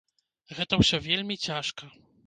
[0.61, 1.97] Гэта ўсё вельмі цяжка.